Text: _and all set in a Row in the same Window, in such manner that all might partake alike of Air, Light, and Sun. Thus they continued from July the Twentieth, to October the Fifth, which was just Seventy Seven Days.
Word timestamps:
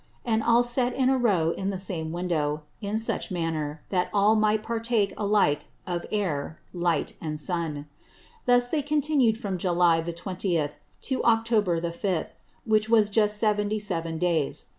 _and 0.25 0.41
all 0.41 0.63
set 0.63 0.95
in 0.95 1.09
a 1.11 1.17
Row 1.19 1.51
in 1.51 1.69
the 1.69 1.77
same 1.77 2.11
Window, 2.11 2.63
in 2.81 2.97
such 2.97 3.29
manner 3.29 3.83
that 3.91 4.09
all 4.11 4.35
might 4.35 4.63
partake 4.63 5.13
alike 5.15 5.65
of 5.85 6.07
Air, 6.11 6.59
Light, 6.73 7.13
and 7.21 7.39
Sun. 7.39 7.85
Thus 8.47 8.67
they 8.69 8.81
continued 8.81 9.37
from 9.37 9.59
July 9.59 10.01
the 10.01 10.11
Twentieth, 10.11 10.73
to 11.03 11.23
October 11.23 11.79
the 11.79 11.91
Fifth, 11.93 12.31
which 12.65 12.89
was 12.89 13.09
just 13.09 13.37
Seventy 13.37 13.77
Seven 13.77 14.17
Days. 14.17 14.65